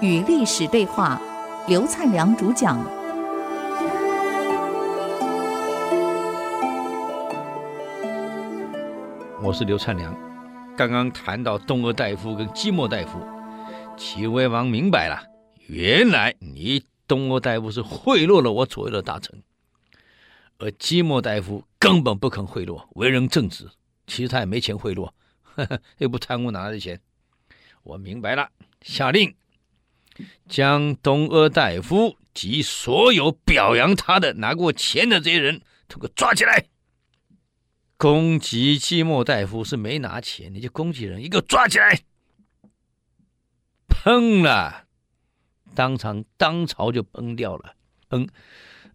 [0.00, 1.20] 与历史对话，
[1.66, 2.78] 刘灿良主讲。
[9.42, 10.16] 我是刘灿良。
[10.76, 13.20] 刚刚谈到东阿大夫跟基莫大夫，
[13.96, 15.22] 齐威王明白了，
[15.66, 19.42] 原来你东阿大夫是贿赂了我左右的大臣，
[20.58, 23.68] 而基莫大夫根本不肯贿赂，为人正直，
[24.06, 25.08] 其实他也没钱贿赂，
[25.66, 27.00] 呵， 又不贪污拿的钱？
[27.82, 28.50] 我明白了，
[28.82, 29.34] 下令。
[30.48, 36.66] 将东阿大夫及所有表扬他的拿过钱的这些人都给我抓起来。
[37.96, 42.02] 攻击基莫大夫是没拿钱，你就攻击人，一个抓起来，
[43.86, 44.86] 崩了，
[45.74, 47.74] 当场当朝就崩掉了。
[48.08, 48.28] 崩，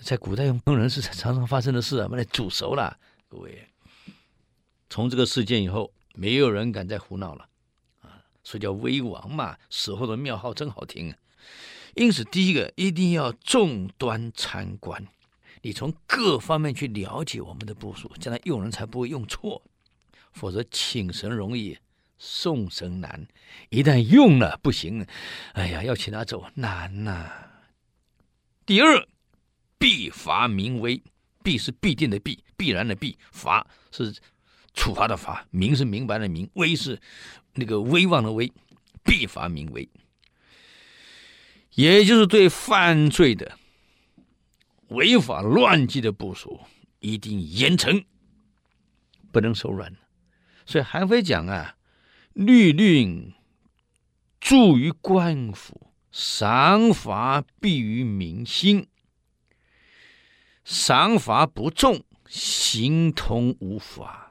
[0.00, 2.98] 在古代用崩人是常常发生的事啊，把你煮熟了。
[3.28, 3.68] 各位，
[4.88, 7.48] 从这个事件以后，没有人敢再胡闹了。
[8.42, 11.16] 所以叫威王嘛，死后的庙号真好听啊。
[11.94, 15.06] 因此，第一个一定要众端参观，
[15.62, 19.62] 你从各方面去了解我们的部署，将来用人才不会用错。
[20.32, 21.76] 否则，请神容易
[22.16, 23.26] 送神难，
[23.68, 25.06] 一旦用了不行，
[25.52, 27.30] 哎呀，要请他走难呐、
[28.64, 29.06] 第二，
[29.76, 31.02] 必罚民威，
[31.42, 34.14] 必是必定的必，必然的必，罚是
[34.74, 37.00] 处罚的罚，明是明白的明，威是。
[37.54, 38.52] 那个威望的威，
[39.02, 39.88] 必罚明威，
[41.74, 43.58] 也就是对犯罪的、
[44.88, 46.60] 违法乱纪的部署，
[47.00, 48.04] 一定严惩，
[49.32, 49.92] 不能手软。
[50.66, 51.74] 所以韩非讲啊，
[52.32, 53.34] 律令
[54.40, 58.86] 着于官府，赏罚必于民心。
[60.62, 64.27] 赏罚不重，形同无法。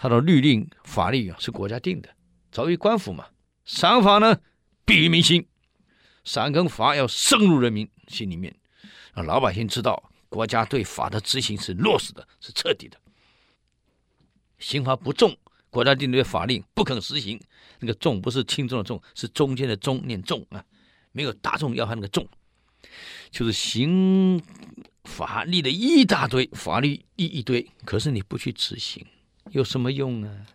[0.00, 2.08] 他的律令法律啊，是国家定的，
[2.52, 3.26] 早于官府嘛。
[3.64, 4.38] 赏罚呢，
[4.84, 5.44] 必于民心，
[6.22, 8.54] 赏跟罚要深入人民心里面，
[9.12, 12.96] 让老百姓知道国家对法的执行是落实的，是彻底的。
[14.60, 15.36] 刑罚不重，
[15.68, 17.40] 国家定的法令不肯实行，
[17.80, 20.64] 那个重不是轻重的重，是中间的中念重啊，
[21.10, 22.24] 没有大众要害那个重，
[23.32, 24.40] 就是刑
[25.02, 29.04] 法立了一大堆法律一一堆，可是你不去执行。
[29.52, 30.46] 有什么用啊？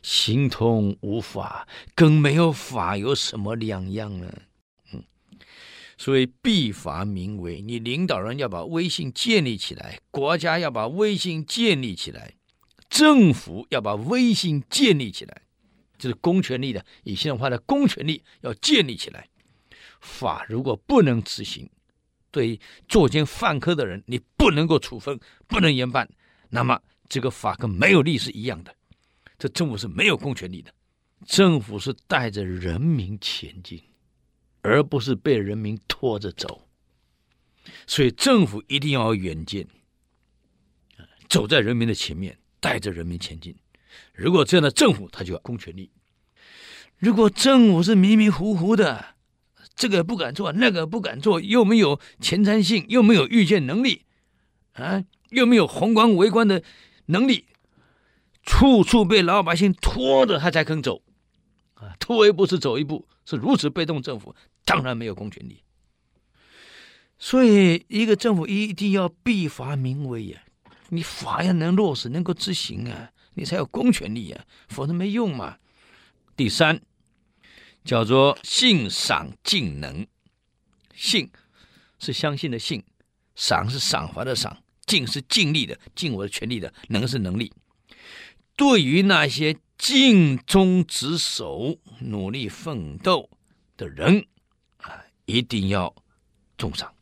[0.00, 4.32] 行通无法，跟没有法有什么两样呢？
[4.92, 5.02] 嗯，
[5.98, 12.34] 所以必罚民威，你领导人要把威信建立起来，国家要把威信建立起来，
[12.88, 15.42] 政府要把威信建立起来，
[15.98, 19.28] 这是公权力的，以现代化的公权力要建立起来。
[20.00, 21.68] 法如果不能执行，
[22.30, 26.08] 对作奸犯科的人，你不能够处分，不能严办，
[26.50, 26.80] 那么。
[27.08, 28.74] 这个法跟没有力是一样的，
[29.38, 30.72] 这政府是没有公权力的，
[31.26, 33.82] 政府是带着人民前进，
[34.60, 36.68] 而不是被人民拖着走。
[37.86, 39.66] 所以政府一定要有远见，
[41.28, 43.56] 走在人民的前面，带着人民前进。
[44.12, 45.90] 如果这样的政府，他就有公权力；
[46.98, 49.16] 如果政府是迷迷糊糊的，
[49.74, 54.04] 这个不敢做，那个不敢做，又没有前瞻性，又没有预见能力，
[54.72, 56.62] 啊，又没有宏观微观的。
[57.08, 57.46] 能力，
[58.42, 61.02] 处处被老百姓拖着，他才肯走，
[61.74, 64.00] 啊，拖一步是走一步，是如此被动。
[64.02, 65.62] 政府当然没有公权力，
[67.18, 70.42] 所以一个政府一定要必罚民威呀，
[70.90, 75.58] 你法要能落实，能够执行啊，你才有公权力啊，否则没用嘛。
[76.36, 76.80] 第三，
[77.84, 80.06] 叫做信赏尽能，
[80.94, 81.30] 信
[81.98, 82.84] 是相信的信，
[83.34, 84.62] 赏是赏罚的赏。
[84.88, 87.52] 尽是尽力的，尽我的全力的，能是能力。
[88.56, 93.28] 对于那些尽忠职守、努力奋斗
[93.76, 94.26] 的人
[94.78, 95.94] 啊，一定要
[96.56, 96.92] 重赏，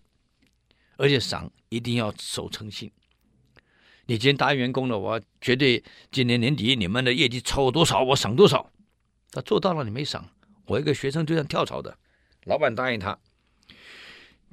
[0.96, 2.90] 而且赏一定要守诚信。
[4.06, 8.70] 你今天答应员工了，我绝对今年年底你们的业绩超过多少，我赏多少。
[9.30, 10.28] 他做到了，你没赏。
[10.66, 11.96] 我一个学生就像跳槽的，
[12.44, 13.18] 老板答应他，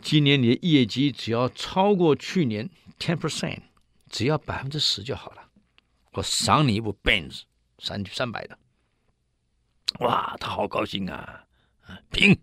[0.02, 2.70] 今年你的业绩只要超过去年。
[3.04, 3.60] Ten percent，
[4.10, 5.50] 只要百分之十就好了，
[6.14, 7.42] 我赏你一部 Benz，
[7.80, 8.58] 三三百的，
[10.00, 11.44] 哇，他好高兴啊！
[11.86, 12.40] 啊，拼，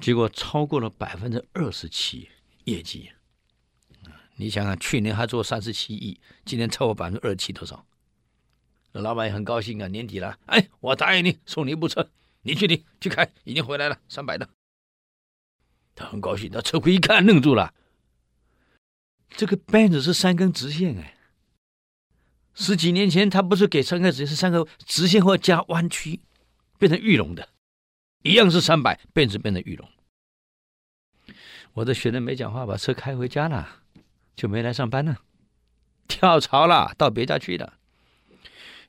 [0.00, 2.30] 结果超过了百分之二十七
[2.64, 3.12] 业绩，
[4.34, 7.86] 你想想，去年还做三十七亿，今年超过百分之二十七多少？
[8.90, 12.10] 老板也很高兴啊，年底了，哎，我答应你送你一部车，
[12.40, 14.50] 你去领去开，已经回来了，三百的，
[15.94, 17.72] 他很高兴，他车库一看愣住了。
[19.36, 21.14] 这个 Benz 是三根直线哎，
[22.54, 26.20] 十几年前，他不是给三根直线，是三个直线或加弯曲，
[26.78, 27.48] 变成玉龙的，
[28.22, 29.88] 一样是三百，变成变成玉龙。
[31.74, 33.82] 我的学生没讲话，把车开回家了，
[34.36, 35.18] 就没来上班了，
[36.06, 37.78] 跳槽了，到别家去了。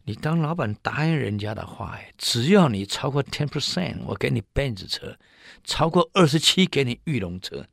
[0.05, 5.17] 你当老板答应人家的话，哎，只要你超过 ten percent，我给你 Benz 车；
[5.63, 7.65] 超过二十七，给你玉龙车。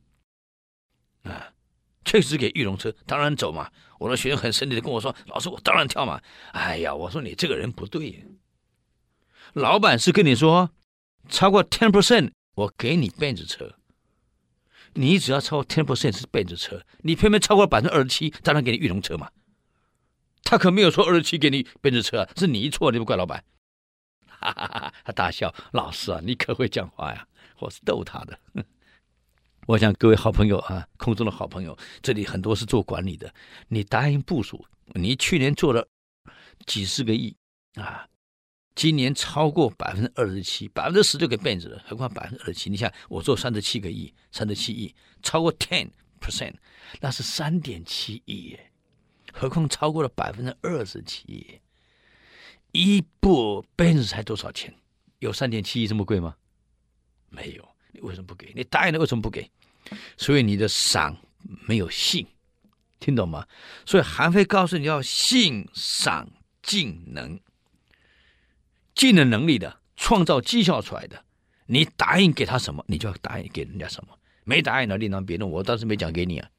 [1.23, 1.51] 啊，
[2.03, 3.69] 确实给玉龙车，当然走嘛。
[3.99, 6.21] 我的学生很生气的跟我说：“老师，我当然跳嘛。”
[6.53, 8.25] 哎呀，我说你这个人不对。
[9.53, 10.71] 老板是跟你说，
[11.29, 13.75] 超过 ten percent，我给你 Benz 车。
[14.93, 19.29] 你只要超过 ten percent 是 Benz 车，你偏偏超过百分之二十七，当然给你玉龙车嘛。
[20.43, 23.43] 他可没有说二十七给你 Benz 车，是你错，你不怪老板。
[24.25, 27.27] 哈哈哈，他大笑：“老师啊，你可会讲话呀？”
[27.59, 28.39] 我是逗他的。
[29.71, 33.33] 我想各位好朋友啊，空中的好朋友，这里很多是做管理的。
[33.69, 34.65] 你答应部署，
[34.95, 35.87] 你去年做了
[36.65, 37.33] 几十个亿
[37.75, 38.05] 啊，
[38.75, 42.69] 今年超过百分之二十七，百分之十就给 Benz 了，何况百分之二十七？
[42.69, 45.89] 你想，我做三十七个亿，三十七亿，超过 ten
[46.19, 46.55] percent，
[46.99, 48.71] 那是三点七亿耶，
[49.31, 51.61] 何况超过了百分之二十七？
[52.73, 54.75] 一部 Benz 才多少钱？
[55.19, 56.35] 有三点七亿这么贵吗？
[57.29, 57.65] 没有。
[57.93, 58.53] 你为什么不给？
[58.55, 59.49] 你答应了为什么不给？
[60.17, 61.17] 所以你的赏
[61.67, 62.27] 没有信，
[62.99, 63.47] 听懂吗？
[63.85, 66.29] 所以韩非告诉你要信赏
[66.61, 67.39] 尽能，
[68.95, 71.25] 尽能能力的创造绩效出来的，
[71.65, 74.17] 你答应给他什么，你就要答应给人家什么。
[74.43, 76.49] 没答应的另当别论，我当时没讲给你啊。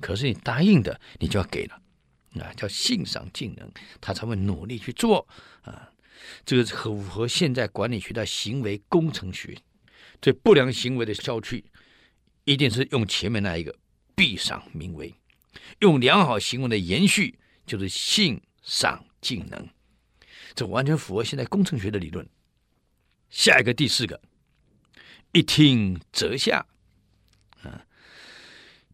[0.00, 1.80] 可是你答应的，你就要给了
[2.40, 3.70] 啊，叫信赏尽能，
[4.00, 5.26] 他才会努力去做
[5.62, 5.90] 啊。
[6.44, 9.56] 这个符合现在管理学的行为工程学。
[10.18, 11.62] 对不良行为的消去，
[12.46, 13.76] 一定是用前面那一个
[14.14, 15.12] 必赏名为；
[15.80, 19.68] 用良好行为的延续，就是信赏尽能。
[20.54, 22.26] 这完全符合现在工程学的理论。
[23.28, 24.22] 下一个第四个，
[25.32, 26.64] 一听则下。
[27.62, 27.84] 啊，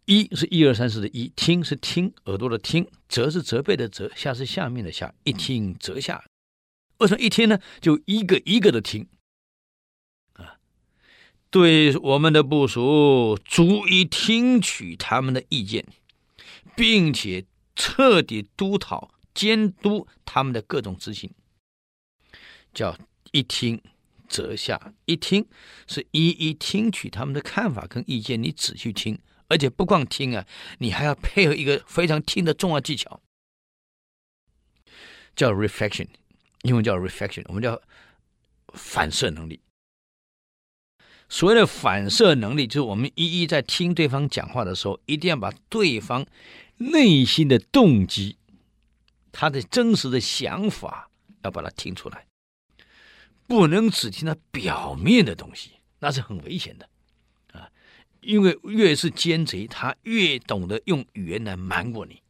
[0.07, 5.15] 一是一二三四的一，听是听耳朵的听，则是责备的责，下是下面的下。
[5.25, 6.25] 一听则下，
[6.99, 7.61] 为什么一听呢？
[7.83, 9.07] 就一个一个的听。
[11.53, 15.87] 对我们的部署，逐一听取他们的意见，
[16.75, 17.45] 并且
[17.77, 21.31] 彻底督导监督他们的各种执行，
[22.73, 22.97] 叫
[23.33, 23.83] 一听
[24.27, 24.95] 则下。
[25.05, 25.47] 一听
[25.87, 29.19] 是一一听取他们的看法跟意见，你仔细听，
[29.49, 30.47] 而且不光听啊，
[30.79, 33.21] 你还要配合一个非常听的重要技巧，
[35.37, 36.07] 叫 reflection，
[36.63, 37.83] 英文叫 reflection，我们叫
[38.73, 39.61] 反射能力。
[41.29, 46.27] 所谓的反射能力，就是我们一一在听对方讲话的时候，一定要把对方
[46.77, 48.37] 内心的动机、
[49.31, 51.09] 他的真实的想法，
[51.43, 52.27] 要把它听出来，
[53.47, 56.89] 不能只听他表面的东西，那是很危险的
[57.53, 57.71] 啊！
[58.21, 62.21] 因为越是奸贼，他越懂得用语言来瞒过你，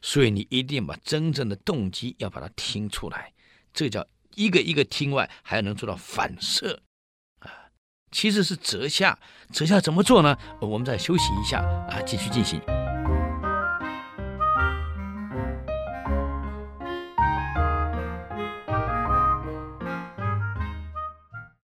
[0.00, 3.32] 所以你一定把真正的动机要把它听出来，
[3.72, 4.06] 这叫
[4.36, 6.80] 一个一个听外，还要能做到反射。
[8.14, 9.18] 其实是折下，
[9.52, 10.38] 折下怎么做呢？
[10.60, 12.60] 我们再休息一下啊，继续进行。